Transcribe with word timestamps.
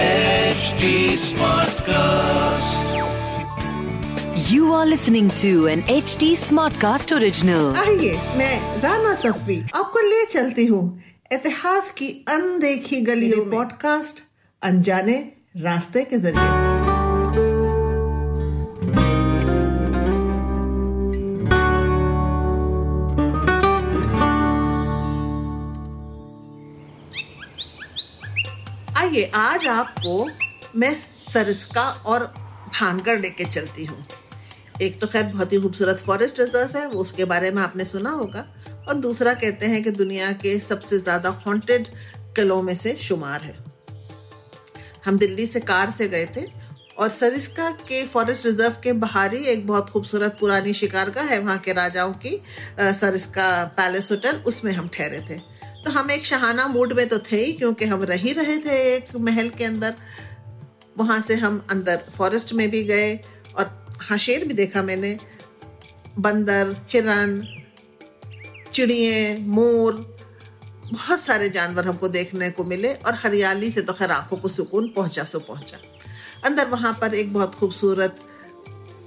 HD 0.00 0.84
Smartcast. 1.22 2.86
You 4.50 4.72
are 4.72 4.86
listening 4.86 5.28
to 5.40 5.66
an 5.66 5.82
HD 5.94 6.30
Smartcast 6.44 7.12
original. 7.16 7.68
आइए 7.82 8.14
मैं 8.38 8.80
राना 8.82 9.14
सफी 9.24 9.58
आपको 9.82 10.06
ले 10.08 10.24
चलती 10.32 10.66
हूँ 10.66 10.82
इतिहास 11.32 11.90
की 12.00 12.08
अनदेखी 12.28 13.00
गलियों 13.12 13.44
पॉडकास्ट 13.50 14.24
अनजाने 14.62 15.20
रास्ते 15.68 16.04
के 16.04 16.18
ज़रिए 16.18 16.69
आइए 29.10 29.30
आज 29.34 29.66
आपको 29.66 30.26
मैं 30.78 30.92
सरिस्का 30.94 31.82
और 32.06 32.24
भानगढ़ 32.74 33.18
लेके 33.20 33.44
चलती 33.44 33.84
हूँ। 33.84 34.04
एक 34.82 35.00
तो 35.00 35.06
खैर 35.06 35.24
बहुत 35.24 35.52
ही 35.52 35.60
खूबसूरत 35.60 36.02
फॉरेस्ट 36.06 36.38
रिज़र्व 36.40 36.76
है, 36.78 36.86
वो 36.86 37.00
उसके 37.00 37.24
बारे 37.24 37.50
में 37.50 37.60
आपने 37.62 37.84
सुना 37.84 38.10
होगा। 38.10 38.46
और 38.88 38.94
दूसरा 38.96 39.32
कहते 39.34 39.66
हैं 39.66 39.82
कि 39.84 39.90
दुनिया 39.92 40.30
के 40.34 40.58
सबसे 40.60 40.98
ज़्यादा 40.98 41.30
हॉन्टेड 41.46 41.88
किलों 42.36 42.60
में 42.62 42.74
से 42.74 42.94
शुमार 43.00 43.40
है। 43.40 43.56
हम 45.04 45.18
दिल्ली 45.18 45.46
से 45.46 45.60
कार 45.62 45.90
से 45.90 46.08
गए 46.08 46.26
थे 46.36 46.46
और 46.98 47.10
सरिस्का 47.10 47.70
के 47.82 48.06
फॉरेस्ट 48.06 48.46
रिज़र्व 48.46 48.76
के 48.84 48.92
बाहर 49.02 49.34
ही 49.34 49.44
एक 49.48 49.66
बहुत 49.66 49.90
खूबसूरत 49.90 50.36
पुरानी 50.40 50.74
शिकारगा 50.74 51.22
है, 51.22 51.38
वहाँ 51.38 51.58
के 51.58 51.72
राजाओं 51.72 52.12
की 52.24 52.40
सरिस्का 52.80 53.64
पैलेस 53.76 54.10
होटल 54.10 54.42
उसमें 54.46 54.72
हम 54.72 54.88
ठहरे 54.88 55.24
थे। 55.30 55.49
तो 55.84 55.90
हम 55.90 56.10
एक 56.10 56.24
शहाना 56.26 56.66
मूड 56.68 56.92
में 56.92 57.08
तो 57.08 57.18
थे 57.20 57.36
ही, 57.36 57.52
क्योंकि 57.52 57.84
हम 57.84 58.02
रह 58.02 58.16
ही 58.16 58.32
रहे 58.32 58.58
थे 58.58 58.76
एक 58.96 59.16
महल 59.18 59.48
के 59.48 59.64
अंदर। 59.64 59.94
वहाँ 60.98 61.20
से 61.20 61.34
हम 61.34 61.60
अंदर 61.70 62.04
फॉरेस्ट 62.16 62.52
में 62.52 62.68
भी 62.70 62.82
गए 62.84 63.14
और 63.58 63.70
हाँ 64.00 64.18
शेर 64.18 64.44
भी 64.44 64.54
देखा 64.54 64.82
मैंने। 64.82 65.16
बंदर, 66.18 66.76
हिरन 66.92 67.42
चिड़िए 68.72 69.36
मोर, 69.38 69.94
बहुत 70.92 71.20
सारे 71.20 71.48
जानवर 71.48 71.86
हमको 71.86 72.08
देखने 72.08 72.50
को 72.50 72.64
मिले 72.64 72.92
और 72.94 73.14
हरियाली 73.14 73.70
से 73.70 73.82
तो 73.82 73.92
खैर 73.92 74.10
आँखों 74.10 74.36
को 74.36 74.48
सुकून 74.48 74.88
पहुँचा, 74.88 75.24
सो 75.24 75.38
पहुँचा। 75.38 75.78
अंदर 76.44 76.68
वहाँ 76.68 76.92
पर 77.00 77.14
एक 77.14 77.32
बहुत 77.32 77.54
खूबसूरत 77.54 78.18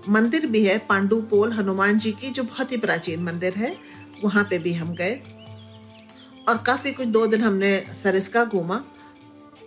मंदिर 0.09 0.45
भी 0.45 0.63
है 0.65 0.77
पांडु 0.79 1.21
पोल 1.21 1.51
हनुमान 1.53 1.99
जी 1.99 2.11
की, 2.11 2.29
जो 2.29 2.43
बहुत 2.43 2.71
ही 2.71 2.77
प्राचीन 2.77 3.23
मंदिर 3.23 3.53
है। 3.53 3.75
वहाँ 4.23 4.43
पे 4.43 4.59
भी 4.59 4.73
हम 4.73 4.93
गए। 4.95 5.21
और 6.49 6.57
काफ़ी 6.57 6.91
कुछ 6.91 7.07
दो 7.07 7.27
दिन 7.27 7.41
हमने 7.41 7.79
सरिस्का 8.03 8.45
घूमा, 8.45 8.83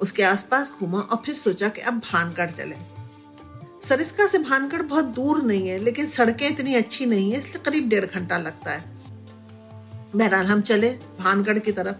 उसके 0.02 0.22
आसपास 0.22 0.72
घूमा 0.80 1.00
और 1.00 1.22
फिर 1.26 1.34
सोचा 1.34 1.68
कि 1.68 1.80
अब 1.80 1.94
भानगढ़ 1.94 2.50
चले। 2.50 2.76
सरिस्का 3.88 4.26
से 4.26 4.38
भानगढ़ 4.38 4.82
बहुत 4.82 5.04
दूर 5.04 5.42
नहीं 5.42 5.68
है, 5.68 5.78
लेकिन 5.78 6.06
सड़कें 6.06 6.48
इतनी 6.50 6.74
अच्छी 6.74 7.06
नहीं 7.06 7.32
है, 7.32 7.38
इसलिए 7.38 7.62
करीब 7.64 7.88
डेढ़ 7.88 8.04
घंटा 8.04 8.38
लगता 8.38 8.72
है। 8.72 8.84
बहरहाल 10.16 10.46
हम 10.46 10.60
चले 10.60 10.90
भानगढ़ 11.18 11.58
की 11.58 11.72
तरफ़। 11.72 11.96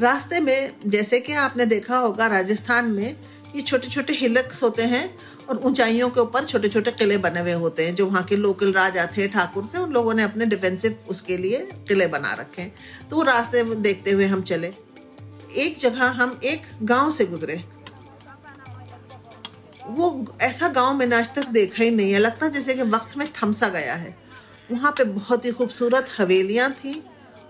रास्ते 0.00 0.40
में, 0.40 0.70
जैसे 0.86 1.20
कि 1.20 1.32
आपने 1.32 1.66
देखा 1.66 1.98
होगा, 1.98 2.26
राजस्थान 2.26 2.84
में 2.84 3.16
ये 3.56 3.62
छोटे 3.62 3.88
छोटे 3.88 4.12
हिलक्स 4.12 4.62
होते 4.62 4.82
हैं 4.82 5.16
और 5.50 5.56
ऊंचाइयों 5.56 6.10
के 6.10 6.20
ऊपर 6.20 6.44
छोटे 6.44 6.68
छोटे 6.68 6.90
किले 6.90 7.18
बने 7.18 7.40
हुए 7.40 7.52
होते 7.52 7.86
हैं, 7.86 7.94
जो 7.94 8.06
वहाँ 8.06 8.22
के 8.24 8.36
लोकल 8.36 8.72
राजा 8.72 9.06
थे, 9.06 9.28
ठाकुर 9.28 9.70
थे, 9.74 9.78
उन 9.78 9.92
लोगों 9.92 10.14
ने 10.14 10.22
अपने 10.22 10.46
डिफेंसिव 10.46 10.98
उसके 11.08 11.36
लिए 11.36 11.68
किले 11.88 12.06
बना 12.06 12.32
रखे 12.32 12.62
हैं। 12.62 12.74
तो 13.10 13.16
वो 13.16 13.22
रास्ते 13.22 13.62
देखते 13.62 14.10
हुए 14.10 14.26
हम 14.26 14.42
चले। 14.42 14.72
एक 15.56 15.78
जगह 15.78 16.04
हम 16.04 16.40
एक 16.44 16.62
गाँव 16.82 17.10
से 17.10 17.26
गुजरे। 17.26 17.64
वो 19.88 20.26
ऐसा 20.40 20.68
गाँव 20.68 20.94
मैंने 20.94 21.16
आज 21.16 21.34
तक 21.34 21.46
देखा 21.46 21.82
ही 21.82 21.90
नहीं 21.90 22.12
है। 22.12 22.18
लगता 22.18 22.48
जैसे 22.48 22.74
कि 22.74 22.82
वक्त 22.82 23.16
में 23.16 23.28
थमसा 23.32 23.68
गया 23.68 23.94
है। 23.94 24.16
वहाँ 24.72 24.92
पे 24.92 25.04
बहुत 25.04 25.44
ही 25.44 25.52
खूबसूरत 25.52 26.08
हवेलियाँ 26.18 26.70
थी, 26.70 27.02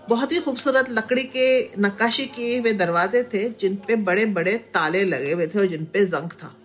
बहुत 0.09 0.31
ही 0.31 0.39
खूबसूरत 0.39 0.89
लकड़ी 0.89 1.23
के 1.23 1.47
नक्काशी 1.79 2.25
किए 2.25 2.59
हुए 2.59 2.73
दरवाजे 2.73 3.23
थे, 3.23 3.49
जिन 3.49 3.75
पे 3.75 3.95
बड़े 3.95 4.25
बड़े 4.25 4.57
ताले 4.57 5.03
लगे 5.05 5.31
हुए 5.31 5.47
थे 5.47 5.59
और 5.59 5.65
जिन 5.65 5.85
पे 5.85 6.05
जंग 6.05 6.29
था। 6.29 6.56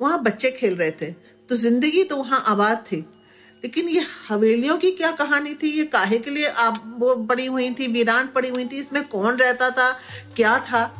वहाँ 0.00 0.22
बच्चे 0.22 0.50
खेल 0.50 0.76
रहे 0.76 0.90
थे। 0.92 1.10
तो 1.48 1.56
ज़िंदगी 1.56 2.04
तो 2.04 2.16
वहाँ 2.16 2.42
आबाद 2.48 2.84
थी। 2.92 3.04
लेकिन 3.62 3.88
ये 3.88 4.04
हवेलियों 4.28 4.76
की 4.78 4.90
क्या 4.90 5.10
कहानी 5.12 5.54
थी? 5.54 5.70
ये 5.70 5.84
काहे 5.86 6.18
के 6.18 6.30
लिए 6.30 6.46
आप 6.46 6.82
वो 6.98 7.14
पड़ी 7.26 7.46
हुई 7.46 7.70
थी? 7.70 7.86
वीरान 7.88 8.28
पड़ी 8.34 8.48
हुई 8.48 8.64
थी? 8.64 8.76
इसमें 8.76 9.02
कौन 9.08 9.36
रहता 9.36 9.70
था? 9.70 9.90
क्या 10.36 10.58
था? 10.60 10.90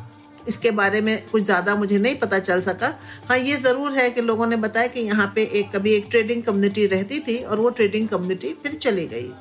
इसके 0.47 0.71
बारे 0.71 0.99
में 1.01 1.29
कुछ 1.29 1.43
ज़्यादा 1.43 1.75
मुझे 1.75 1.97
नहीं 1.97 2.15
पता 2.15 2.39
चल 2.39 2.61
सका। 2.61 2.87
हाँ 3.29 3.37
ये 3.37 3.55
ज़रूर 3.57 3.91
है 3.91 4.09
कि 4.09 4.21
लोगों 4.21 4.47
ने 4.47 4.55
बताया 4.57 4.87
कि 4.87 4.99
यहाँ 4.99 5.31
पे 5.35 5.43
एक 5.53 5.71
कभी 5.71 5.93
एक 5.93 6.07
ट्रेडिंग 6.09 6.43
कम्युनिटी 6.43 6.85
रहती 6.85 7.19
थी 7.19 7.37
और 7.37 7.59
वो 7.59 7.69
ट्रेडिंग 7.69 8.07
कम्युनिटी 8.07 8.53
फिर 8.63 8.75
चली 8.75 9.05
गई। 9.07 9.31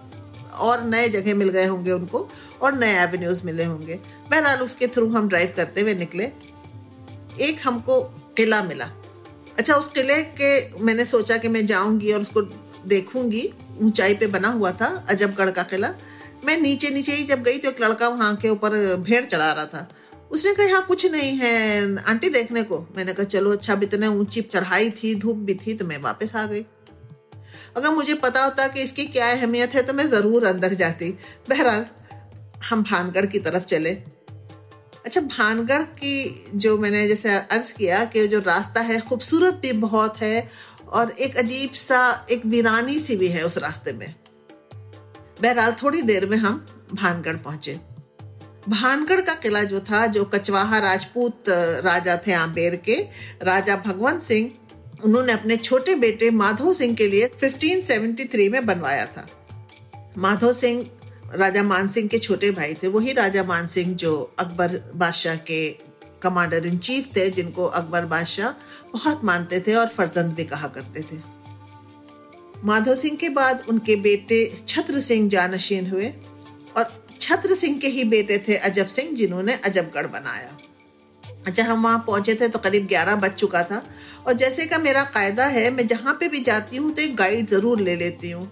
और 0.59 0.82
नए 0.84 1.09
जगह 1.09 1.34
मिल 1.34 1.49
गए 1.49 1.65
होंगे 1.66 1.93
उनको 1.93 2.28
और 2.62 2.75
नए 2.75 2.93
एवेन्यूज 3.03 3.41
मिले 3.44 3.65
होंगे। 3.65 3.99
बहरहाल 4.31 4.60
उसके 4.60 4.87
थ्रू 4.87 5.09
हम 5.10 5.28
ड्राइव 5.28 5.53
करते 5.56 5.81
हुए 5.81 5.94
निकले। 5.94 6.25
एक 7.41 7.60
हमको 7.65 8.00
किला 8.37 8.62
मिला। 8.62 8.91
अच्छा 9.60 9.75
उस 9.76 9.88
किले 9.88 10.15
के 10.37 10.50
मैंने 10.81 11.04
सोचा 11.04 11.37
कि 11.37 11.48
मैं 11.48 11.65
जाऊँगी 11.66 12.12
और 12.12 12.21
उसको 12.21 12.43
देखूँगी, 12.88 13.43
ऊंचाई 13.81 14.15
पे 14.15 14.26
बना 14.28 14.48
हुआ 14.50 14.71
था 14.72 14.87
अजबगढ़ 15.10 15.50
का 15.50 15.62
किला। 15.62 15.88
मैं 16.44 16.56
नीचे 16.60 16.91
नीचे 16.91 17.12
ही 17.12 17.25
जब 17.25 17.43
गई 17.43 17.59
तो 17.59 17.69
एक 17.69 17.81
लड़का 17.82 18.09
वहाँ 18.09 18.37
के 18.37 18.49
ऊपर 18.49 18.76
भेड़ 18.99 19.25
चढ़ा 19.25 19.53
रहा 19.53 19.65
था। 19.66 19.88
उसने 20.31 20.54
कहा, 20.54 20.66
यहाँ 20.66 20.84
कुछ 20.87 21.04
नहीं 21.06 21.37
है, 21.37 21.97
आंटी 21.99 22.28
देखने 22.31 22.62
को। 22.62 22.78
मैंने 22.97 23.12
कहा, 23.12 23.25
चलो 23.26 23.53
अच्छा 23.53 23.72
अब 23.72 23.82
इतने 23.82 24.06
ऊँची 24.09 24.43
चढ़ाई 24.43 24.91
थी, 24.93 25.15
धूप 25.15 25.37
भी 25.38 25.54
थी 25.56 25.75
तो 25.75 25.87
मैं 25.87 25.99
वापस 26.03 26.34
आ 26.37 26.47
गई। 26.47 26.65
अगर 27.76 27.91
मुझे 27.91 28.15
पता 28.16 28.44
होता 28.44 28.66
कि 28.69 28.82
इसकी 28.82 29.04
क्या 29.09 29.31
अहमियत 29.31 29.75
है 29.75 29.82
तो 29.82 29.93
मैं 29.93 30.09
ज़रूर 30.10 30.47
अंदर 30.47 30.75
जाती। 30.75 31.10
बहरहाल, 31.49 31.84
हम 32.70 32.82
भानगढ़ 32.82 33.26
की 33.26 33.38
तरफ़ 33.41 33.65
चले। 33.66 33.93
अच्छा 35.06 35.21
भानगढ़ 35.21 35.83
की 35.83 36.47
जो 36.55 36.78
मैंने 36.78 37.09
जैसे 37.09 37.28
अर्ज़ 37.31 37.75
किया 37.75 38.05
कि 38.05 38.28
जो 38.28 38.38
रास्ता 38.38 38.81
है, 38.81 39.00
खूबसूरत 39.00 39.55
भी 39.55 39.72
बहुत 39.72 40.21
है 40.21 40.50
और 40.88 41.11
एक 41.11 41.37
अजीब 41.37 41.72
सा, 41.72 42.27
एक 42.31 42.47
वीरानी 42.47 42.99
सी 42.99 43.16
भी 43.16 43.28
है 43.28 43.43
उस 43.47 43.59
रास्ते 43.59 43.93
में। 43.93 44.15
बहरहाल, 45.43 45.72
थोड़ी 45.83 46.03
देर 46.03 46.27
में 46.27 46.37
हम 46.37 46.66
भानगढ़ 46.94 47.37
पहुँचे। 47.37 47.81
भानगढ़ 48.69 49.21
का 49.21 49.34
किला 49.34 49.65
जो 49.65 49.81
था, 49.81 50.06
जो 50.06 50.25
कचवाहा 50.25 50.78
राजपूत 50.78 51.44
राजा 51.84 52.17
थे 52.27 52.32
आम्बेर 52.32 52.77
के, 52.77 52.94
राजा 53.43 53.77
भगवंत 53.77 54.22
सिंह, 54.22 54.50
उन्होंने 55.05 55.32
अपने 55.32 55.56
छोटे 55.56 55.94
बेटे 55.94 56.31
माधव 56.31 56.75
सिंह 56.75 56.94
के 56.97 57.06
लिए 57.06 57.27
1573 57.27 58.49
में 58.49 58.67
बनवाया 58.67 59.06
था। 59.06 59.27
माधव 60.19 60.53
सिंह 60.53 60.91
राजा 61.31 61.63
मान 61.63 61.89
सिंह 61.89 62.09
के 62.09 62.19
छोटे 62.19 62.51
भाई 62.51 62.75
थे, 62.75 62.89
वही 62.89 63.13
राजा 63.13 63.43
मान 63.45 63.67
सिंह 63.67 63.95
जो 63.95 64.13
अकबर 64.39 64.77
बादशाह 64.95 65.37
के 65.45 65.69
कमांडर 66.23 66.67
इन 66.67 66.79
चीफ 66.79 67.06
थे, 67.17 67.29
जिनको 67.31 67.65
अकबर 67.67 68.06
बादशाह 68.06 68.50
बहुत 68.93 69.25
मानते 69.25 69.61
थे 69.61 69.75
और 69.75 69.87
फर्जंद 69.88 70.32
भी 70.35 70.44
कहा 70.44 70.69
करते 70.69 71.03
थे। 71.03 71.21
माधव 72.65 72.94
सिंह 72.97 73.17
के 73.17 73.29
बाद 73.31 73.62
उनके 73.69 73.97
बेटे 73.99 74.41
छत्र 74.69 75.00
सिंह 75.00 75.29
जानशीन 75.29 75.91
हुए 75.91 76.09
और 76.77 76.91
छत्र 77.21 77.55
सिंह 77.55 77.79
के 77.79 77.88
ही 77.88 78.05
बेटे 78.06 78.38
थे 78.49 78.56
अजब 78.59 78.87
सिंह, 78.88 79.15
जिन्होंने 79.17 79.55
अजबगढ़ 79.55 80.06
बनाया। 80.09 80.56
अच्छा 81.47 81.65
हम 81.65 81.83
वहाँ 81.83 82.05
पहुँचे 82.06 82.35
थे 82.35 82.49
तो 82.49 82.59
करीब 82.59 82.87
ग्यारह 82.87 83.15
बज 83.17 83.35
चुका 83.35 83.62
था 83.62 83.83
और 84.26 84.33
जैसे 84.35 84.67
का 84.67 84.79
मेरा 84.79 85.03
कायदा 85.05 85.44
है, 85.47 85.71
मैं 85.71 85.87
जहाँ 85.87 86.15
पे 86.21 86.29
भी 86.29 86.41
जाती 86.43 86.76
हूँ 86.76 86.93
तो 86.93 87.03
एक 87.03 87.17
गाइड 87.17 87.47
ज़रूर 87.50 87.81
ले 87.81 87.97
लेती 87.97 88.31
हूँ। 88.31 88.47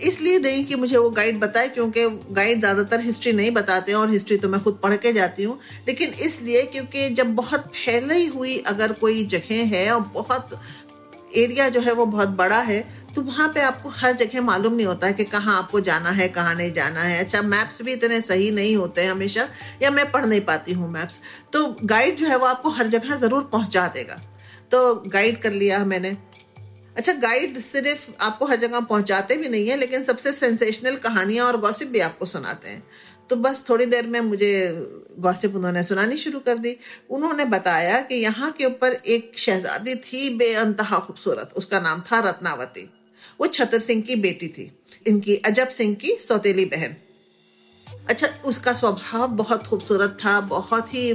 इसलिए 0.00 0.38
नहीं 0.38 0.64
कि 0.66 0.74
मुझे 0.76 0.96
वो 0.96 1.10
गाइड 1.10 1.38
बताए, 1.40 1.68
क्योंकि 1.68 2.06
गाइड 2.32 2.60
ज़्यादातर 2.60 3.00
हिस्ट्री 3.00 3.32
नहीं 3.32 3.50
बताते 3.52 3.92
हैं 3.92 3.98
और 3.98 4.10
हिस्ट्री 4.10 4.36
तो 4.36 4.48
मैं 4.48 4.62
खुद 4.62 4.78
पढ़ 4.82 4.96
के 4.96 5.12
जाती 5.12 5.44
हूँ। 5.44 5.58
लेकिन 5.88 6.10
इसलिए 6.20 6.62
क्योंकि 6.66 7.08
जब 7.10 7.34
बहुत 7.36 7.66
फैली 7.76 8.26
हुई 8.28 8.58
अगर 8.66 8.92
कोई 9.00 9.24
जगह 9.26 9.76
है 9.76 9.90
और 9.90 10.00
बहुत 10.14 10.60
एरिया 11.36 11.68
जो 11.68 11.80
है 11.80 11.92
वो 11.92 12.06
बहुत 12.06 12.28
बड़ा 12.36 12.60
है 12.62 12.80
तो 13.14 13.22
वहाँ 13.22 13.48
पे 13.48 13.60
आपको 13.62 13.88
हर 13.90 14.12
जगह 14.14 14.40
मालूम 14.42 14.72
नहीं 14.72 14.86
होता 14.86 15.06
है 15.06 15.12
कि 15.12 15.24
कहाँ 15.26 15.56
आपको 15.58 15.80
जाना 15.80 16.10
है, 16.10 16.28
कहाँ 16.28 16.54
नहीं 16.54 16.72
जाना 16.72 17.00
है। 17.00 17.18
अच्छा 17.18 17.40
मैप्स 17.44 17.80
भी 17.82 17.92
इतने 17.92 18.20
सही 18.20 18.50
नहीं 18.52 18.76
होते 18.76 19.02
हैं 19.02 19.10
हमेशा, 19.10 19.48
या 19.82 19.90
मैं 19.90 20.10
पढ़ 20.12 20.24
नहीं 20.26 20.40
पाती 20.42 20.72
हूँ 20.72 20.90
मैप्स 20.92 21.20
तो 21.52 21.66
गाइड 21.84 22.16
जो 22.16 22.26
है 22.26 22.36
वो 22.38 22.46
आपको 22.46 22.70
हर 22.70 22.86
जगह 22.88 23.16
ज़रूर 23.18 23.48
पहुँचा 23.52 23.86
देगा। 23.88 24.20
तो 24.70 24.94
गाइड 25.06 25.40
कर 25.42 25.52
लिया 25.52 25.84
मैंने। 25.84 26.16
अच्छा 26.98 27.12
गाइड 27.12 27.58
सिर्फ़ 27.60 28.10
आपको 28.20 28.46
हर 28.46 28.56
जगह 28.56 28.80
पहुंचाते 28.80 29.36
भी 29.36 29.48
नहीं 29.48 29.68
है, 29.68 29.76
लेकिन 29.76 30.04
सबसे 30.04 30.32
सेंसेशनल 30.32 30.96
कहानियाँ 30.96 31.46
और 31.46 31.60
गॉसिप 31.60 31.88
भी 31.88 32.00
आपको 32.00 32.26
सुनाते 32.26 32.68
हैं। 32.68 32.82
तो 33.30 33.36
बस 33.36 33.64
थोड़ी 33.68 33.86
देर 33.86 34.06
में 34.06 34.20
मुझे 34.20 34.72
गॉसिप 35.18 35.56
उन्होंने 35.56 35.84
सुनानी 35.84 36.16
शुरू 36.16 36.40
कर 36.40 36.58
दी। 36.58 36.76
उन्होंने 37.10 37.44
बताया 37.44 38.00
कि 38.00 38.14
यहाँ 38.14 38.50
के 38.52 38.64
ऊपर 38.64 38.92
एक 38.92 39.32
शहजादी 39.38 39.94
थी, 39.94 40.36
बेअंतहा 40.36 40.98
खूबसूरत। 40.98 41.50
उसका 41.56 41.80
नाम 41.80 42.00
था 42.00 42.20
रत्नावती। 42.20 42.90
वो 43.40 43.46
छतर 43.46 43.78
सिंह 43.78 44.02
की 44.02 44.16
बेटी 44.16 44.48
थी। 44.48 44.78
इनकी 45.06 45.36
अजब 45.36 45.68
सिंह 45.68 45.94
की 45.94 46.18
सौतेली 46.28 46.64
बहन। 46.64 46.96
अच्छा 48.08 48.26
उसका 48.44 48.72
स्वभाव 48.72 49.28
बहुत 49.28 49.66
खूबसूरत 49.66 50.18
था, 50.24 50.40
बहुत 50.40 50.94
ही 50.94 51.14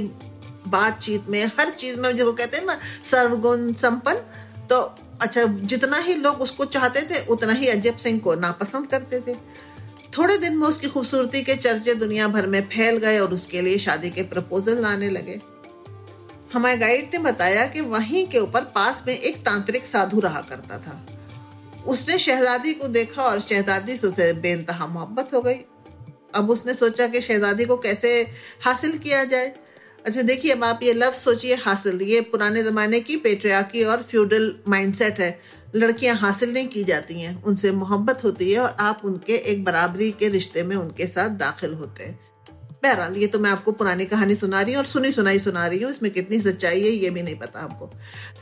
बातचीत 0.66 1.24
में, 1.28 1.44
हर 1.44 1.70
चीज़ 1.70 2.00
में 2.00 2.16
जो 2.16 2.32
कहते 2.32 2.56
हैं 2.56 2.66
ना, 2.66 2.80
सर्वगुण 3.10 3.72
संपन्न। 3.72 4.18
तो 4.66 4.94
अच्छा 5.24 5.44
जितना 5.44 5.98
ही 5.98 6.14
लोग 6.14 6.40
उसको 6.40 6.64
चाहते 6.64 7.00
थे, 7.00 7.26
उतना 7.26 7.52
ही 7.52 7.66
अजब 7.66 7.96
सिंह 7.96 8.18
को 8.18 8.34
नापसंद 8.34 8.86
करते 8.86 9.20
थे। 9.20 9.34
थोड़े 10.18 10.38
दिन 10.38 10.56
में 10.56 10.66
उसकी 10.68 10.88
खूबसूरती 10.88 11.42
के 11.42 11.54
चर्चे 11.56 11.94
दुनिया 11.94 12.28
भर 12.28 12.46
में 12.46 12.60
फैल 12.68 12.96
गए 12.96 13.18
और 13.18 13.34
उसके 13.34 13.62
लिए 13.62 13.78
शादी 13.78 14.10
के 14.10 14.22
प्रपोजल 14.22 14.84
आने 14.84 15.10
लगे। 15.10 15.40
हमारे 16.52 16.76
गाइड 16.76 17.10
ने 17.12 17.18
बताया 17.18 17.66
कि 17.66 17.80
वहीं 17.80 18.26
के 18.26 18.38
ऊपर 18.38 18.60
पास 18.60 19.04
में 19.06 19.18
एक 19.18 19.36
तांत्रिक 19.36 19.86
साधु 19.86 20.20
रहा 20.20 20.40
करता 20.40 20.78
था। 20.78 21.06
उसने 21.86 22.18
शहजादी 22.18 22.72
को 22.72 22.88
देखा 22.88 23.22
और 23.22 23.40
शहजादी 23.40 23.96
से 23.96 24.06
उसे 24.06 24.32
बेनतहा 24.32 24.86
मोहब्बत 24.86 25.34
हो 25.34 25.42
गई। 25.42 25.58
अब 26.34 26.50
उसने 26.50 26.74
सोचा 26.74 27.08
कि 27.08 27.20
शहजादी 27.20 27.64
को 27.64 27.76
कैसे 27.76 28.26
हासिल 28.64 28.98
किया 28.98 29.24
जाए। 29.24 29.54
अच्छा 30.04 30.22
देखिए, 30.22 30.52
अब 30.52 30.64
आप 30.64 30.80
ये 30.82 30.92
लफ्ज 30.92 31.16
सोचिए, 31.16 31.54
हासिल। 31.54 32.02
ये 32.02 32.20
पुराने 32.20 32.62
जमाने 32.62 33.00
की 33.00 33.16
पेट्रियाकी 33.16 33.84
और 33.84 34.02
फ्यूडल 34.02 34.54
माइंडसेट 34.68 35.20
है। 35.20 35.40
लड़कियाँ 35.74 36.16
हासिल 36.16 36.52
नहीं 36.52 36.68
की 36.68 36.84
जाती 36.84 37.20
हैं। 37.20 37.42
उनसे 37.42 37.70
मोहब्बत 37.70 38.24
होती 38.24 38.52
है 38.52 38.58
और 38.58 38.76
आप 38.80 39.00
उनके, 39.04 39.32
एक 39.32 39.64
बराबरी 39.64 40.10
के 40.10 40.28
रिश्ते 40.28 40.62
में 40.62 40.76
उनके 40.76 41.06
साथ 41.06 41.28
दाखिल 41.28 41.74
होते 41.74 42.04
हैं। 42.04 42.18
बहरहाल, 42.84 43.16
ये 43.16 43.26
तो 43.26 43.38
मैं 43.38 43.50
आपको 43.50 43.72
पुरानी 43.72 44.04
कहानी 44.04 44.34
सुना 44.34 44.60
रही 44.62 44.74
हूँ 44.74 44.82
और 44.82 44.86
सुनी 44.86 45.12
सुनाई 45.12 45.38
सुना 45.38 45.66
रही 45.66 45.82
हूँ। 45.82 45.90
इसमें 45.90 46.10
कितनी 46.12 46.40
सच्चाई 46.40 46.80
है, 46.80 46.90
ये 46.90 47.10
भी 47.10 47.22
नहीं 47.22 47.34
पता 47.34 47.60
आपको। 47.60 47.86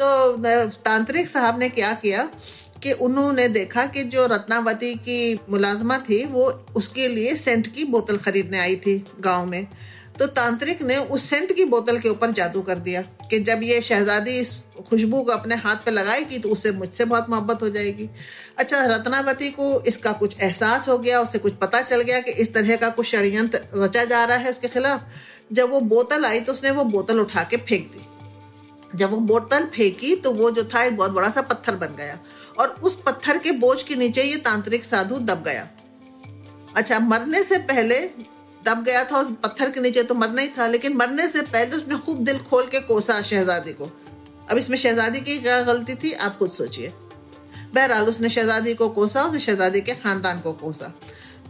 तो 0.00 0.36
तांत्रिक 0.84 1.28
साहब 1.28 1.58
ने 1.58 1.68
क्या 1.68 1.92
किया 1.94 2.28
कि 2.82 2.92
उन्होंने 2.92 3.48
देखा 3.48 3.86
कि 3.86 4.04
जो 4.04 4.26
रत्नावती 4.26 4.94
की 4.94 5.40
मुलाजमा 5.50 5.98
थी, 5.98 6.24
वो 6.24 6.66
उसके 6.76 7.08
लिए 7.08 7.36
सेंट 7.36 7.66
की 7.66 7.84
बोतल 7.84 8.16
खरीदने 8.16 8.58
आई 8.58 8.76
थी 8.76 9.06
गाँव 9.20 9.46
में। 9.46 9.66
तो 10.18 10.26
तांत्रिक 10.28 10.82
ने 10.82 10.96
उस 10.96 11.24
सेंट 11.24 11.52
की 11.52 11.64
बोतल 11.64 11.98
के 11.98 12.08
ऊपर 12.08 12.30
जादू 12.30 12.60
कर 12.62 12.78
दिया 12.78 13.00
कि 13.30 13.38
जब 13.40 13.60
ये 13.62 13.80
शहजादी 13.82 14.38
इस 14.38 14.52
खुशबू 14.88 15.22
को 15.22 15.32
अपने 15.32 15.54
हाथ 15.56 15.76
पे 15.76 15.90
लगाएगी 15.90 16.38
तो 16.38 16.48
उससे 16.48 16.70
मुझसे 16.72 17.04
बहुत 17.04 17.30
मोहब्बत 17.30 17.62
हो 17.62 17.68
जाएगी। 17.68 18.08
अच्छा 18.58 18.84
रत्नावती 18.86 19.50
को 19.50 19.80
इसका 19.82 20.12
कुछ 20.12 20.36
एहसास 20.40 20.88
हो 20.88 20.98
गया, 20.98 21.20
उसे 21.20 21.38
कुछ 21.38 21.54
पता 21.56 21.80
चल 21.82 22.02
गया 22.02 22.20
कि 22.20 22.30
इस 22.32 22.52
तरह 22.54 22.76
का 22.76 22.88
कुछ 22.90 23.06
षडयंत्र 23.06 23.60
रचा 23.76 24.04
जा 24.04 24.24
रहा 24.24 24.36
है 24.36 24.50
उसके 24.50 24.68
खिलाफ। 24.68 25.06
जब 25.52 25.70
वो 25.70 25.80
बोतल 25.82 26.24
आई 26.24 26.40
तो 26.40 26.52
उसने 26.52 26.70
वो 26.70 26.84
बोतल 26.86 27.20
उठा 27.20 27.42
के 27.42 27.56
फेंक 27.58 27.90
दी। 27.92 28.06
जब 28.94 29.10
वो 29.10 29.16
बोतल 29.18 29.64
फेंकी 29.66 30.14
तो 30.16 30.30
वो 30.32 30.50
जो 30.50 30.64
था, 30.64 30.82
एक 30.82 30.96
बहुत 30.96 31.10
बड़ा 31.10 31.30
सा 31.30 31.40
पत्थर 31.42 31.76
बन 31.76 31.94
गया 31.96 32.18
और 32.58 32.68
उस 32.82 33.00
पत्थर 33.06 33.38
के 33.38 33.52
बोझ 33.58 33.82
के 33.82 33.94
नीचे 33.96 34.22
ये 34.22 34.36
तांत्रिक 34.40 34.84
साधु 34.84 35.18
दब 35.20 35.42
गया। 35.44 35.68
अच्छा 36.76 36.98
मरने 36.98 37.42
से 37.44 37.56
पहले 37.64 37.98
दब 38.64 38.82
गया 38.84 39.04
था 39.04 39.18
उस 39.18 39.32
पत्थर 39.42 39.70
के 39.70 39.80
नीचे 39.80 40.02
तो 40.02 40.14
मरना 40.14 40.42
ही 40.42 40.48
था, 40.48 40.66
लेकिन 40.66 40.96
मरने 40.96 41.28
से 41.28 41.42
पहले 41.42 41.76
उसने 41.76 41.98
खूब 41.98 42.24
दिल 42.24 42.38
खोल 42.40 42.66
के 42.66 42.80
कोसा 42.82 43.20
शहजादी 43.22 43.72
को। 43.72 43.90
अब 44.50 44.58
इसमें 44.58 44.76
शहजादी 44.78 45.20
की 45.20 45.38
क्या 45.38 45.60
गलती 45.62 45.94
थी, 45.94 46.12
आप 46.14 46.38
खुद 46.38 46.50
सोचिए। 46.50 46.92
बहरहाल 47.74 48.08
उसने 48.08 48.28
शहजादी 48.28 48.74
को 48.74 48.88
कोसा 48.90 49.22
उसने 49.24 49.38
शहजादी 49.40 49.80
के 49.80 49.94
खानदान 49.94 50.40
को 50.40 50.52
कोसा। 50.54 50.92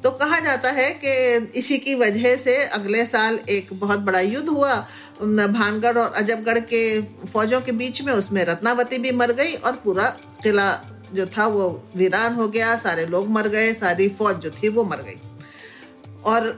तो 0.05 0.11
कहा 0.13 0.39
जाता 0.41 0.71
है 0.71 0.89
कि 0.95 1.13
इसी 1.59 1.79
की 1.79 1.95
वजह 1.95 2.37
से 2.37 2.57
अगले 2.67 3.05
साल 3.07 3.39
एक 3.49 3.73
बहुत 3.75 3.99
बड़ा 4.01 4.21
युद्ध 4.21 4.49
हुआ 4.49 4.75
भानगढ़ 5.21 5.99
और 5.99 6.13
अजबगढ़ 6.13 6.59
के 6.65 7.01
फौजों 7.27 7.61
के 7.61 7.73
बीच 7.73 8.03
में। 8.03 8.13
उसमें 8.13 8.45
रत्नावती 8.45 8.99
भी 8.99 9.13
मर 9.13 9.33
गई 9.33 9.55
और 9.55 9.73
पूरा 9.85 10.09
किला 10.43 10.73
जो 11.15 11.27
था 11.29 11.47
वो 11.47 11.69
वीरान 11.97 12.35
हो 12.35 12.49
गया, 12.49 12.77
सारे 12.79 13.07
लोग 13.07 13.29
मर 13.31 13.49
गए, 13.49 13.73
सारी 13.75 14.09
फौज 14.11 14.37
जो 14.37 14.51
थी 14.53 14.69
वो 14.69 14.85
मर 14.85 15.03
गई। 15.03 15.21
और 16.25 16.51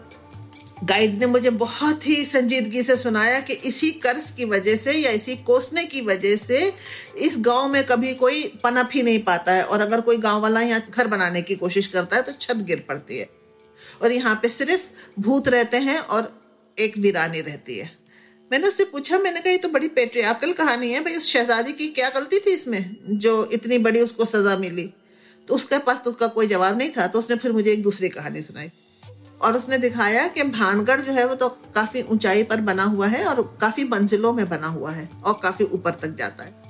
गाइड 0.76 1.18
ने 1.18 1.26
मुझे 1.26 1.50
बहुत 1.50 2.06
ही 2.06 2.24
संजीदगी 2.24 2.82
से 2.82 2.96
सुनाया 2.96 3.38
कि 3.40 3.52
इसी 3.64 3.90
कर्ज 4.00 4.30
की 4.30 4.44
वजह 4.44 4.76
से 4.76 4.92
या 4.92 5.10
इसी 5.10 5.36
कोसने 5.36 5.84
की 5.84 6.00
वजह 6.00 6.36
से 6.36 6.72
इस 7.18 7.36
गाँव 7.38 7.68
में 7.68 7.82
कभी 7.84 8.14
कोई 8.14 8.42
पनप 8.64 8.90
ही 8.94 9.02
नहीं 9.02 9.22
पाता 9.24 9.52
है। 9.52 9.64
और 9.64 9.80
अगर 9.80 10.00
कोई 10.00 10.16
गाँव 10.16 10.42
वाला 10.42 10.60
यहाँ 10.60 10.82
घर 10.90 11.06
बनाने 11.06 11.42
की 11.42 11.56
कोशिश 11.56 11.86
करता 11.86 12.16
है 12.16 12.22
तो 12.22 12.32
छत 12.32 12.64
गिर 12.66 12.84
पड़ती 12.88 13.18
है। 13.18 13.28
और 14.02 14.12
यहाँ 14.12 14.34
पे 14.42 14.48
सिर्फ़ 14.48 14.82
भूत 15.20 15.48
रहते 15.48 15.76
हैं 15.78 15.98
और 15.98 16.32
एक 16.78 16.98
वीरानी 16.98 17.40
रहती 17.40 17.78
है। 17.78 17.90
मैंने 18.50 18.68
उससे 18.68 18.84
पूछा, 18.84 19.18
मैंने 19.18 19.40
कहा, 19.40 19.50
ये 19.50 19.58
तो 19.58 19.68
बड़ी 19.68 19.88
पेट्रियाकल 19.88 20.52
कहानी 20.52 20.92
है 20.92 21.00
भाई, 21.00 21.16
उस 21.16 21.32
शहजादी 21.32 21.72
की 21.72 21.86
क्या 21.88 22.08
गलती 22.10 22.38
थी 22.38 22.52
इसमें, 22.52 22.96
जो 23.08 23.44
इतनी 23.52 23.78
बड़ी 23.78 24.00
उसको 24.00 24.24
सजा 24.24 24.56
मिली? 24.56 24.92
तो 25.48 25.54
उसके 25.54 25.78
पास 25.78 26.00
तो 26.04 26.10
उसका 26.10 26.26
कोई 26.26 26.46
जवाब 26.46 26.78
नहीं 26.78 26.90
था 26.90 27.06
तो 27.06 27.18
उसने 27.18 27.36
फिर 27.36 27.52
मुझे 27.52 27.70
एक 27.72 27.82
दूसरी 27.82 28.08
कहानी 28.08 28.42
सुनाई। 28.42 28.70
और 29.44 29.56
उसने 29.56 29.78
दिखाया 29.78 30.26
कि 30.28 30.42
भानगढ़ 30.50 31.00
जो 31.00 31.12
है 31.12 31.26
वो 31.26 31.34
तो 31.34 31.48
काफ़ी 31.74 32.02
ऊंचाई 32.04 32.42
पर 32.42 32.60
बना 32.62 32.84
हुआ 32.84 33.06
है 33.06 33.24
और 33.24 33.42
काफ़ी 33.60 33.84
मंजिलों 33.84 34.32
में 34.32 34.48
बना 34.48 34.66
हुआ 34.68 34.90
है 34.90 35.08
और 35.24 35.38
काफ़ी 35.42 35.64
ऊपर 35.64 35.98
तक 36.02 36.14
जाता 36.18 36.44
है। 36.44 36.62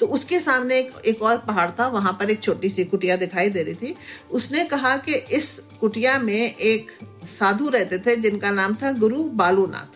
तो 0.00 0.06
उसके 0.06 0.38
सामने 0.40 0.78
एक 0.78 0.92
एक 1.06 1.22
और 1.22 1.36
पहाड़ 1.38 1.70
था, 1.70 1.86
वहाँ 1.88 2.12
पर 2.20 2.30
एक 2.30 2.42
छोटी 2.42 2.68
सी 2.68 2.84
कुटिया 2.84 3.16
दिखाई 3.16 3.50
दे 3.50 3.62
रही 3.62 3.74
थी। 3.74 3.94
उसने 4.30 4.64
कहा 4.64 4.96
कि 4.98 5.14
इस 5.14 5.58
कुटिया 5.80 6.18
में 6.18 6.34
एक 6.34 6.90
साधु 7.28 7.68
रहते 7.68 7.98
थे, 7.98 8.16
जिनका 8.16 8.50
नाम 8.50 8.74
था 8.74 8.92
गुरु 8.92 9.22
बालूनाथ। 9.34 9.94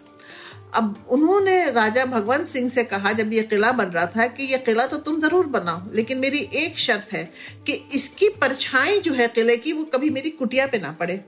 अब 0.74 1.06
उन्होंने 1.10 1.70
राजा 1.70 2.04
भगवंत 2.04 2.46
सिंह 2.46 2.68
से 2.70 2.84
कहा, 2.84 3.12
जब 3.12 3.32
ये 3.32 3.42
किला 3.42 3.72
बन 3.72 3.84
रहा 3.84 4.06
था, 4.06 4.26
कि 4.26 4.44
ये 4.44 4.58
किला 4.58 4.86
तो 4.86 4.96
तुम 4.98 5.20
ज़रूर 5.20 5.46
बनाओ, 5.46 5.80
लेकिन 5.92 6.18
मेरी 6.18 6.48
एक 6.54 6.78
शर्त 6.78 7.12
है 7.12 7.24
कि 7.66 7.72
इसकी 7.94 8.28
परछाई 8.40 9.00
जो 9.00 9.14
है 9.14 9.28
किले 9.28 9.56
की, 9.56 9.72
वो 9.72 9.84
कभी 9.84 10.10
मेरी 10.10 10.30
कुटिया 10.30 10.66
पे 10.66 10.78
ना 10.78 10.92
पड़े। 10.92 11.24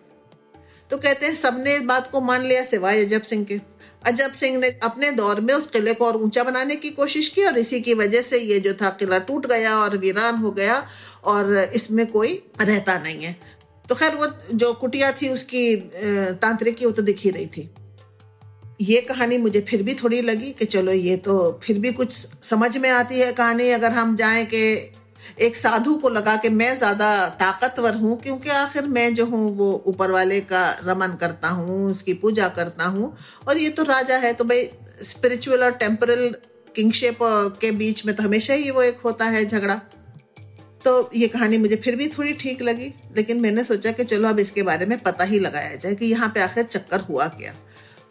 तो 0.92 0.96
कहते 0.98 1.26
हैं, 1.26 1.34
सबने 1.34 1.74
इस 1.76 1.82
बात 1.82 2.10
को 2.10 2.20
मान 2.20 2.42
लिया 2.42 2.64
सिवाय 2.64 3.04
अजब 3.04 3.22
सिंह 3.22 3.44
के। 3.44 3.58
अजब 4.06 4.32
सिंह 4.32 4.58
ने 4.58 4.68
अपने 4.82 5.10
दौर 5.12 5.40
में 5.40 5.52
उस 5.54 5.66
किले 5.66 5.94
को 5.94 6.06
और 6.06 6.16
ऊँचा 6.16 6.42
बनाने 6.44 6.76
की 6.76 6.90
कोशिश 6.90 7.28
की 7.28 7.44
और 7.44 7.58
इसी 7.58 7.80
की 7.80 7.94
वजह 7.94 8.22
से 8.22 8.38
ये 8.40 8.58
जो 8.60 8.72
था 8.74 8.90
किला 8.90 9.18
टूट 9.18 9.46
गया 9.46 9.76
और 9.76 9.96
वीरान 9.96 10.34
हो 10.34 10.50
गया 10.50 10.76
और 11.24 11.56
इसमें 11.74 12.06
कोई 12.06 12.34
रहता 12.60 12.98
नहीं 12.98 13.24
है। 13.24 13.36
तो 13.88 13.94
खैर, 13.94 14.14
वो 14.14 14.26
जो 14.54 14.72
कुटिया 14.74 15.12
थी, 15.12 15.28
उसकी 15.28 15.76
तांत्रिकी 16.42 16.86
वो 16.86 16.92
तो 16.92 17.02
दिख 17.02 17.20
ही 17.20 17.30
रही 17.30 17.46
थी। 17.46 17.70
ये 18.80 19.00
कहानी 19.00 19.38
मुझे 19.38 19.60
फिर 19.60 19.82
भी 19.82 19.94
थोड़ी 19.94 20.20
लगी 20.22 20.52
कि 20.52 20.64
चलो 20.66 20.92
ये 20.92 21.16
तो 21.16 21.60
फिर 21.64 21.78
भी 21.78 21.92
कुछ 21.92 22.12
समझ 22.42 22.76
में 22.76 22.90
आती 22.90 23.20
है 23.20 23.32
कहानी, 23.32 23.70
अगर 23.70 23.92
हम 23.92 24.16
जाएँ 24.16 24.44
कि 24.46 24.91
एक 25.38 25.56
साधु 25.56 25.94
को 25.94 26.08
लगा 26.08 26.36
कि 26.36 26.48
मैं 26.50 26.76
ज़्यादा 26.78 27.28
ताकतवर 27.40 27.94
हूँ, 27.96 28.20
क्योंकि 28.20 28.50
आखिर 28.50 28.86
मैं 28.88 29.14
जो 29.14 29.26
हूँ, 29.26 29.56
वो 29.56 29.72
ऊपर 29.86 30.10
वाले 30.10 30.40
का 30.42 30.68
रमन 30.84 31.16
करता 31.20 31.48
हूँ, 31.50 31.84
उसकी 31.86 32.14
पूजा 32.14 32.48
करता 32.50 32.84
हूँ। 32.86 33.14
और 33.48 33.58
ये 33.58 33.68
तो 33.70 33.82
राजा 33.84 34.16
है 34.18 34.32
तो 34.32 34.44
भाई 34.44 34.68
स्पिरिचुअल 35.04 35.64
और 35.64 35.72
टेम्परल 35.76 36.28
किंगशिप 36.74 37.18
के 37.60 37.70
बीच 37.72 38.04
में 38.06 38.14
तो 38.16 38.22
हमेशा 38.22 38.54
ही 38.54 38.70
वो 38.70 38.82
एक 38.82 39.00
होता 39.04 39.24
है 39.26 39.44
झगड़ा। 39.46 39.80
तो 40.84 41.10
ये 41.14 41.26
कहानी 41.28 41.58
मुझे 41.58 41.76
फिर 41.76 41.96
भी 41.96 42.06
थोड़ी 42.08 42.32
ठीक 42.34 42.62
लगी, 42.62 42.92
लेकिन 43.16 43.40
मैंने 43.40 43.64
सोचा 43.64 43.92
कि 43.92 44.04
चलो 44.04 44.28
अब 44.28 44.38
इसके 44.38 44.62
बारे 44.62 44.86
में 44.86 44.98
पता 45.00 45.24
ही 45.24 45.38
लगाया 45.38 45.76
जाए 45.76 45.94
कि 45.94 46.06
यहाँ 46.06 46.28
पे 46.28 46.40
आखिर 46.40 46.64
चक्कर 46.64 47.00
हुआ 47.00 47.26
क्या। 47.30 47.54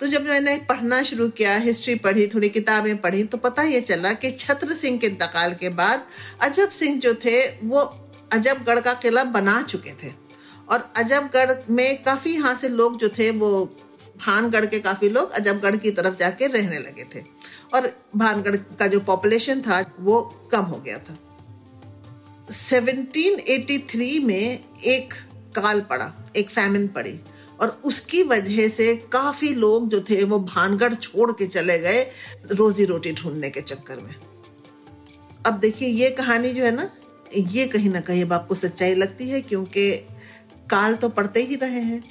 तो 0.01 0.07
जब 0.07 0.23
मैंने 0.23 0.55
पढ़ना 0.69 1.03
शुरू 1.03 1.29
किया 1.29 1.55
हिस्ट्री 1.55 1.95
पढ़ी, 1.95 2.27
थोड़ी 2.27 2.49
किताबें 2.49 2.97
पढ़ी 2.97 3.23
तो 3.23 3.37
पता 3.37 3.63
ये 3.63 3.81
चला 3.81 4.13
कि 4.13 4.31
छत्र 4.31 4.73
सिंह 4.73 4.97
के 4.99 5.07
इंतकाल 5.07 5.53
के 5.53 5.69
बाद 5.69 6.05
अजब 6.41 6.69
सिंह 6.69 6.99
जो 6.99 7.13
थे, 7.13 7.47
वो 7.47 7.79
अजबगढ़ 8.33 8.79
का 8.79 8.93
किला 8.93 9.23
बना 9.23 9.61
चुके 9.61 9.91
थे। 9.91 10.11
और 10.69 10.93
अजबगढ़ 10.97 11.55
में 11.69 12.03
काफ़ी 12.03 12.33
यहाँ 12.33 12.55
से 12.55 12.69
लोग 12.69 12.97
जो 12.97 13.09
थे, 13.09 13.31
वो 13.31 13.65
भानगढ़ 14.25 14.65
के 14.65 14.79
काफ़ी 14.79 15.09
लोग 15.09 15.31
अजबगढ़ 15.31 15.75
की 15.75 15.91
तरफ़ 15.91 16.15
जाके 16.15 16.47
रहने 16.47 16.79
लगे 16.79 17.03
थे। 17.15 17.23
और 17.73 18.01
भानगढ़ 18.15 18.55
का 18.55 18.87
जो 18.87 18.99
पॉपुलेशन 18.99 19.61
था, 19.61 19.95
वो 19.99 20.21
कम 20.51 20.61
हो 20.61 20.77
गया 20.77 20.97
था। 20.97 21.17
1783 22.51 24.19
में 24.19 24.59
एक 24.83 25.13
काल 25.55 25.81
पड़ा, 25.81 26.13
एक 26.35 26.49
फैमिन 26.49 26.87
पड़ी। 26.87 27.19
और 27.61 27.81
उसकी 27.85 28.21
वजह 28.23 28.67
से 28.69 28.95
काफ़ी 29.11 29.53
लोग 29.55 29.89
जो 29.89 29.99
थे 30.01 30.23
वो 30.23 30.39
भानगढ़ 30.39 30.93
छोड़ 30.93 31.31
के 31.31 31.47
चले 31.47 31.77
गए 31.79 32.01
रोजी 32.51 32.85
रोटी 32.85 33.11
ढूँढने 33.13 33.49
के 33.49 33.61
चक्कर 33.61 33.99
में। 33.99 34.15
अब 35.45 35.59
देखिए, 35.59 35.89
ये 35.89 36.09
कहानी 36.09 36.53
जो 36.53 36.63
है 36.63 36.71
ना, 36.71 36.89
ये 37.35 37.65
कहीं 37.67 37.89
ना 37.89 37.99
कहीं 37.99 38.23
अब 38.23 38.33
आपको 38.33 38.55
सच्चाई 38.55 38.95
लगती 38.95 39.29
है 39.29 39.41
क्योंकि 39.41 39.91
काल 40.69 40.95
तो 40.95 41.09
पड़ते 41.09 41.43
ही 41.43 41.55
रहे 41.55 41.81
हैं 41.81 42.03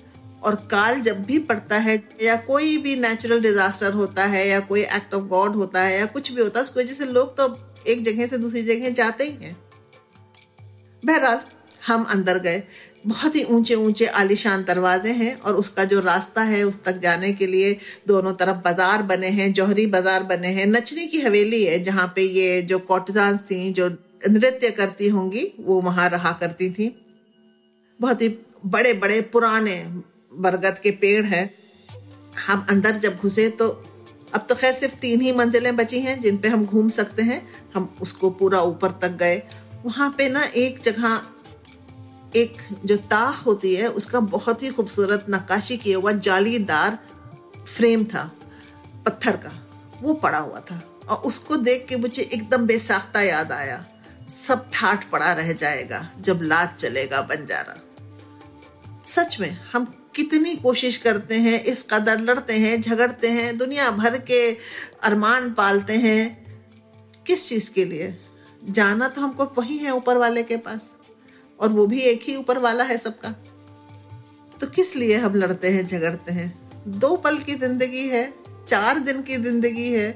और 0.43 0.55
काल 0.71 1.01
जब 1.01 1.23
भी 1.25 1.39
पड़ता 1.39 1.79
है 1.79 2.03
या 2.23 2.37
कोई 2.43 2.77
भी 2.79 2.95
नेचुरल 2.97 3.41
डिजास्टर 3.41 3.93
होता 3.93 4.25
है 4.25 4.47
या 4.49 4.61
कोई 4.61 4.83
एक्ट 4.83 5.15
ऑफ़ 5.15 5.25
गॉड 5.25 5.57
होता 5.57 5.83
है 5.83 5.99
या 5.99 6.07
कुछ 6.07 6.33
भी 6.33 6.43
होता 6.43 6.59
है, 6.59 6.65
उसकी 6.65 6.81
वजह 6.81 6.95
से 6.95 7.07
लोग 7.07 7.37
तो 7.37 7.49
एक 7.89 8.05
जगह 8.05 8.27
से 8.27 8.39
दूसरी 8.39 8.63
जगह 8.63 8.91
जाते 8.91 9.25
ही 9.25 9.45
हैं। 9.45 9.57
बहरहाल, 11.03 11.41
हम 11.87 12.05
अंदर 12.05 12.39
गए। 12.39 12.63
बहुत 13.05 13.37
ही 13.37 13.43
ऊँचे 13.47 13.75
ऊँचे 13.77 14.07
आलिशान 14.07 14.63
दरवाजे 14.65 15.13
हैं 15.13 15.35
और 15.41 15.55
उसका 15.57 15.85
जो 15.85 16.01
रास्ता 16.01 16.43
है 16.43 16.63
उस 16.63 16.83
तक 16.85 16.99
जाने 17.01 17.33
के 17.33 17.47
लिए 17.47 17.73
दोनों 18.09 18.33
तरफ़ 18.35 18.57
बाज़ार 18.65 19.03
बने 19.03 19.29
हैं, 19.29 19.53
जौहरी 19.53 19.87
बाज़ार 19.89 20.23
बने 20.25 20.49
हैं। 20.49 20.67
नचनी 20.67 21.07
की 21.07 21.21
हवेली 21.21 21.63
है 21.65 21.83
जहाँ 21.85 22.07
पे 22.17 22.23
ये 22.25 22.61
जो 22.63 22.79
कॉटजान 22.81 23.39
थी, 23.41 23.71
जो 23.73 23.89
नृत्य 24.29 24.71
करती 24.71 25.09
होंगी, 25.09 25.47
वो 25.61 25.81
वहाँ 25.81 26.09
रहा 26.09 26.33
करती 26.41 26.71
थी। 26.71 26.95
बहुत 28.01 28.23
ही 28.23 28.29
बड़े 28.67 28.93
बड़े 28.95 29.21
पुराने 29.33 29.77
बरगद 30.33 30.79
के 30.83 30.91
पेड़ 30.93 31.25
है। 31.27 31.43
हम 32.47 32.67
अंदर 32.71 32.99
जब 32.99 33.17
घुसे 33.17 33.49
तो 33.51 33.69
अब 34.35 34.47
तो 34.49 34.55
खैर 34.55 34.73
सिर्फ़ 34.75 34.95
तीन 34.97 35.21
ही 35.21 35.33
मंजिलें 35.33 35.75
बची 35.77 36.01
हैं 36.01 36.21
जिन 36.23 36.37
पे 36.39 36.49
हम 36.49 36.65
घूम 36.67 36.89
सकते 36.91 37.23
हैं। 37.23 37.43
हम 37.75 37.89
उसको 38.03 38.31
पूरा 38.33 38.61
ऊपर 38.63 38.91
तक 39.03 39.17
गए। 39.19 39.43
वहाँ 39.85 40.15
पे 40.19 40.29
ना 40.29 40.43
एक 40.57 40.81
जगह 40.83 41.21
एक 42.37 42.57
जो 42.85 42.97
ताख 42.97 43.47
होती 43.47 43.75
है, 43.75 43.87
उसका 43.87 44.21
बहुत 44.21 44.63
ही 44.63 44.69
खूबसूरत 44.69 45.27
नक्काशी 45.31 45.77
किया 45.77 45.99
हुआ 45.99 46.13
जालीदार 46.13 46.99
फ्रेम 47.77 48.05
था, 48.05 48.33
पत्थर 49.07 49.37
का, 49.37 49.71
वो 50.03 50.15
पड़ा 50.15 50.39
हुआ 50.39 50.61
था। 50.61 51.01
और 51.09 51.17
उसको 51.17 51.57
देख 51.57 51.87
के 51.89 51.97
मुझे 51.97 52.23
एकदम 52.23 52.67
बेसाख्ता 52.67 53.21
याद 53.21 53.53
आया। 53.53 53.87
सब 54.49 54.71
ठाठ 54.73 55.11
पड़ा 55.11 55.33
रह 55.33 55.53
जाएगा 55.53 56.11
जब 56.21 56.41
लात 56.43 56.77
चलेगा 56.79 57.23
बंजारा। 57.23 57.77
सच 59.09 59.41
में, 59.41 59.61
हम 59.73 60.11
कितनी 60.15 60.57
कोशिश 60.57 60.97
करते 60.97 61.35
हैं, 61.35 61.65
इस 61.65 61.85
कदर 61.91 62.21
लड़ते 62.21 62.55
हैं, 62.55 62.81
झगड़ते 62.81 63.29
हैं, 63.29 63.59
दुनिया 63.59 63.91
भर 63.91 64.19
के 64.19 64.53
अरमान 65.03 65.53
पालते 65.53 65.93
हैं। 65.93 66.41
किस 67.27 67.49
चीज़ 67.49 67.71
के 67.71 67.85
लिए? 67.85 68.19
जाना 68.69 69.09
तो 69.09 69.21
हमको 69.21 69.45
वही 69.45 69.79
है 69.79 69.95
ऊपर 69.95 70.17
वाले 70.17 70.43
के 70.43 70.57
पास। 70.57 70.95
और 71.61 71.69
वो 71.69 71.87
भी 71.87 72.01
एक 72.01 72.23
ही 72.23 72.37
ऊपर 72.37 72.59
वाला 72.59 72.85
है 72.85 72.97
सबका। 72.99 73.31
तो 74.53 74.67
किस 74.67 74.95
लिए 74.97 75.17
हम 75.17 75.35
लड़ते 75.35 75.69
हैं, 75.69 75.87
झगड़ते 75.87 76.33
हैं? 76.33 76.53
दो 76.89 77.17
पल 77.17 77.39
की 77.39 77.55
ज़िंदगी 77.55 78.07
है, 78.09 78.33
चार 78.69 78.99
दिन 78.99 79.23
की 79.23 79.37
ज़िंदगी 79.37 79.91
है। 79.93 80.11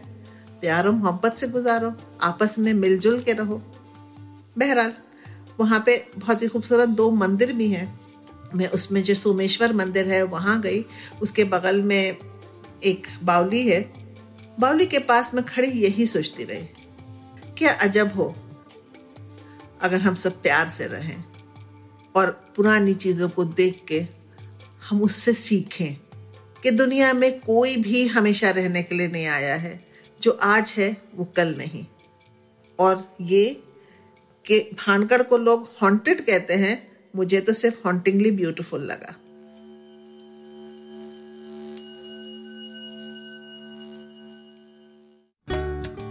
प्यारो 0.61 0.93
मोहब्बत 0.93 1.37
से 1.37 1.49
गुजारो, 1.49 1.93
आपस 2.23 2.59
में 2.59 2.73
मिलजुल 2.75 3.21
के 3.23 3.33
रहो। 3.33 3.61
बहरहाल, 4.57 4.93
वहाँ 5.61 5.83
पे 5.87 5.97
बहुत 6.17 6.43
ही 6.43 6.49
खूबसूरत 6.49 6.89
दो 6.91 7.11
मंदिर 7.13 7.53
भी 7.53 7.69
हैं। 7.69 7.99
मैं 8.55 8.69
उसमें 8.69 9.03
जो 9.03 9.15
सोमेश्वर 9.15 9.73
मंदिर 9.73 10.09
है, 10.09 10.23
वहाँ 10.25 10.61
गई। 10.61 10.85
उसके 11.23 11.45
बगल 11.47 11.83
में 11.83 12.17
एक 12.85 13.07
बावली 13.23 13.67
है। 13.69 13.81
बावली 14.61 14.87
के 14.87 14.99
पास 15.01 15.35
में 15.35 15.45
खड़ी 15.45 15.69
यही 15.71 16.07
सोचती 16.07 16.45
रही, 16.45 16.69
क्या 17.59 17.73
अजब 17.83 18.13
हो, 18.13 18.35
अगर 19.83 20.01
हम 20.01 20.15
सब 20.15 20.41
प्यार 20.43 20.69
से 20.71 20.87
रहें। 20.87 21.25
और 22.17 22.53
पुरानी 22.57 22.95
चीज़ों 22.95 23.29
को 23.29 23.45
देख 23.45 23.83
के 23.89 24.07
हम 24.89 25.03
उससे 25.03 25.33
सीखें 25.33 25.95
कि 26.63 26.71
दुनिया 26.71 27.13
में 27.13 27.41
कोई 27.41 27.77
भी 27.77 28.07
हमेशा 28.07 28.51
रहने 28.51 28.83
के 28.83 28.95
लिए 28.95 29.09
नहीं 29.09 29.27
आया 29.27 29.55
है। 29.55 29.85
जो 30.23 30.31
आज 30.31 30.75
है, 30.79 30.97
वो 31.15 31.25
कल 31.25 31.55
नहीं। 31.55 31.87
और 32.79 33.17
ये 33.21 33.63
कि 34.47 34.61
भानगढ़ 34.61 35.23
को 35.23 35.37
लोग 35.37 35.73
हॉन्टेड 35.83 36.27
कहते 36.27 36.55
हैं, 36.55 36.93
मुझे 37.17 37.41
तो 37.41 37.53
सिर्फ़ 37.53 37.77
हॉन्टिंगली 37.85 38.31
ब्यूटीफुल 38.31 38.81
लगा। 38.81 39.15